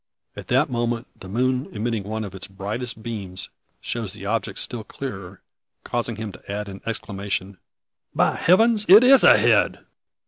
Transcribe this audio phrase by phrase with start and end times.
[0.35, 3.51] At that moment, the moon emitting one of her brightest beams,
[3.81, 5.43] shows the object still clearer,
[5.83, 7.59] causing him to add in exclamation,
[8.15, 9.85] "By heavens, it is a head!"